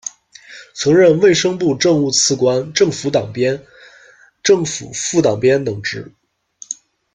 [0.73, 3.63] 曾任卫生部政务次官、政府党鞭、
[4.41, 6.11] 政府副党鞭长等职。